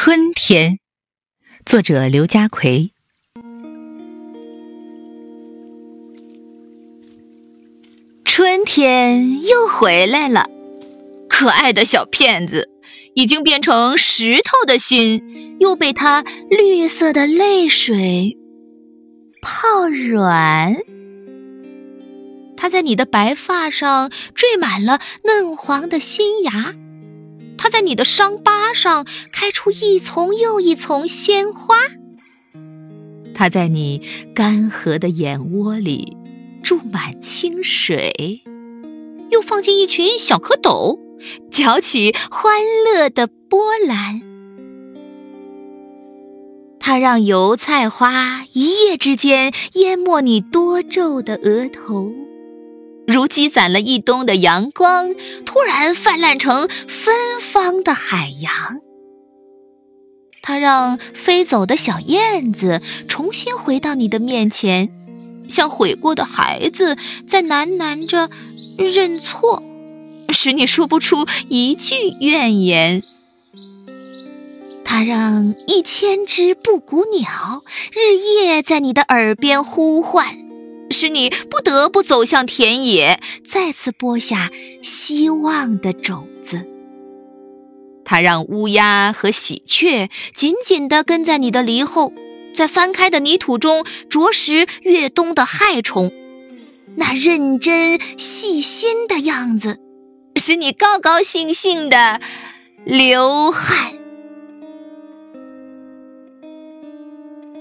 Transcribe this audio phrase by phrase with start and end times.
[0.00, 0.78] 春天，
[1.66, 2.92] 作者刘家奎。
[8.24, 10.46] 春天又回来了，
[11.28, 12.70] 可爱的小骗子
[13.14, 18.38] 已经变成石头的心，又被他绿色的泪水
[19.42, 20.76] 泡软。
[22.56, 26.76] 它在你的白发上缀满了嫩黄的新芽。
[27.68, 31.76] 它在你的伤疤上开出一丛又一丛鲜花，
[33.34, 34.00] 它在你
[34.34, 36.16] 干涸的眼窝里
[36.62, 38.40] 注满清水，
[39.30, 40.98] 又放进一群小蝌蚪，
[41.50, 44.22] 搅起欢乐的波澜。
[46.80, 52.14] 它让油菜花一夜之间淹没你多皱的额头。
[53.08, 55.14] 如积攒了一冬的阳光，
[55.46, 58.52] 突然泛滥成芬芳的海洋。
[60.42, 64.90] 它让飞走的小燕子重新回到你的面前，
[65.48, 68.28] 像悔过的孩子在喃喃着
[68.76, 69.62] 认错，
[70.28, 73.02] 使你说不出一句怨言。
[74.84, 80.47] 它让一千只布谷鸟日夜在你的耳边呼唤。
[80.90, 84.50] 使你不得不走向田野，再次播下
[84.82, 86.66] 希望的种子。
[88.04, 92.12] 它让乌鸦和喜鹊紧紧地跟在你的犁后，
[92.54, 96.10] 在翻开的泥土中啄食越冬的害虫。
[96.96, 99.78] 那认真细心的样子，
[100.36, 102.20] 使你高高兴兴地
[102.84, 103.92] 流汗。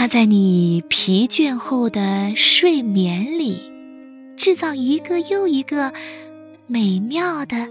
[0.00, 3.70] 它在你疲倦后的睡眠里，
[4.34, 5.92] 制造一个又一个
[6.66, 7.68] 美妙的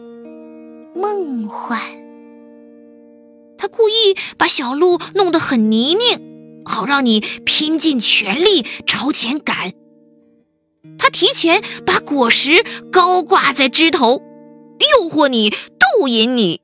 [0.93, 1.81] 梦幻。
[3.57, 6.21] 他故意把小路弄得很泥泞，
[6.65, 9.73] 好让你拼尽全力朝前赶。
[10.99, 14.21] 他提前把果实高挂在枝头，
[15.01, 16.61] 诱惑你，逗引你。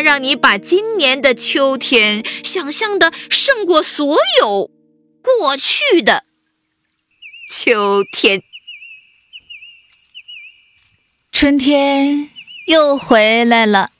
[0.00, 4.70] 让你把今年的秋天想象的胜过所有
[5.22, 6.24] 过去的
[7.50, 8.42] 秋天。
[11.30, 12.30] 春天
[12.66, 13.90] 又回来了，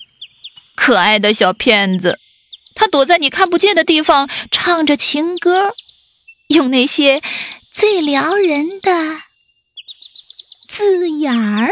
[0.75, 2.19] 可爱的小骗子，
[2.75, 5.73] 他躲在你看不见的地方，唱着情歌，
[6.49, 7.21] 用那些
[7.73, 9.23] 最撩人的
[10.69, 11.71] 字眼儿。